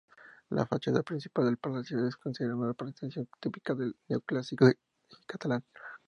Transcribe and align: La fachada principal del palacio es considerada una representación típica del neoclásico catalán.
La 0.49 0.65
fachada 0.65 1.03
principal 1.03 1.45
del 1.45 1.57
palacio 1.57 2.07
es 2.07 2.15
considerada 2.17 2.55
una 2.57 2.69
representación 2.69 3.29
típica 3.39 3.75
del 3.75 3.95
neoclásico 4.09 4.67
catalán. 5.27 5.63